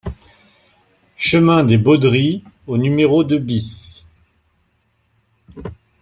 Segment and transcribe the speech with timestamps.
[1.17, 4.03] Chemin des Beaudries au numéro deux BIS